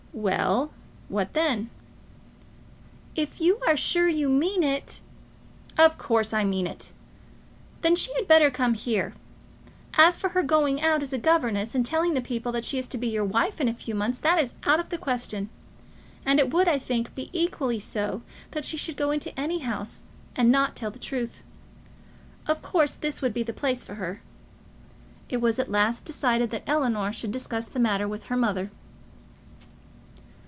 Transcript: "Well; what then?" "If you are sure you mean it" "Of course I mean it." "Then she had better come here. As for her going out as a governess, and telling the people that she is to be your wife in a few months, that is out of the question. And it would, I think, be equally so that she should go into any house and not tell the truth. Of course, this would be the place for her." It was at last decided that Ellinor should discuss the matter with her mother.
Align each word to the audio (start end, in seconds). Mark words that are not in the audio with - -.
"Well; 0.13 0.71
what 1.07 1.33
then?" 1.33 1.69
"If 3.15 3.39
you 3.39 3.59
are 3.65 3.77
sure 3.77 4.09
you 4.09 4.27
mean 4.27 4.61
it" 4.61 4.99
"Of 5.85 5.97
course 5.97 6.33
I 6.33 6.43
mean 6.43 6.67
it." 6.67 6.91
"Then 7.81 7.95
she 7.95 8.13
had 8.15 8.27
better 8.27 8.51
come 8.51 8.73
here. 8.73 9.13
As 9.97 10.17
for 10.17 10.29
her 10.31 10.43
going 10.43 10.81
out 10.81 11.01
as 11.01 11.13
a 11.13 11.17
governess, 11.17 11.73
and 11.75 11.85
telling 11.85 12.13
the 12.13 12.19
people 12.21 12.51
that 12.51 12.65
she 12.65 12.77
is 12.77 12.89
to 12.89 12.97
be 12.97 13.07
your 13.07 13.23
wife 13.23 13.61
in 13.61 13.69
a 13.69 13.73
few 13.73 13.95
months, 13.95 14.19
that 14.19 14.37
is 14.37 14.53
out 14.65 14.81
of 14.81 14.89
the 14.89 14.97
question. 14.97 15.49
And 16.25 16.39
it 16.41 16.53
would, 16.53 16.67
I 16.67 16.77
think, 16.77 17.15
be 17.15 17.29
equally 17.31 17.79
so 17.79 18.21
that 18.51 18.65
she 18.65 18.75
should 18.75 18.97
go 18.97 19.11
into 19.11 19.39
any 19.39 19.59
house 19.59 20.03
and 20.35 20.51
not 20.51 20.75
tell 20.75 20.91
the 20.91 20.99
truth. 20.99 21.41
Of 22.47 22.61
course, 22.61 22.95
this 22.95 23.21
would 23.21 23.33
be 23.33 23.43
the 23.43 23.53
place 23.53 23.81
for 23.81 23.95
her." 23.95 24.21
It 25.29 25.37
was 25.39 25.57
at 25.57 25.71
last 25.71 26.03
decided 26.03 26.49
that 26.49 26.67
Ellinor 26.67 27.13
should 27.13 27.31
discuss 27.31 27.65
the 27.65 27.79
matter 27.79 28.09
with 28.09 28.25
her 28.25 28.35
mother. 28.37 28.71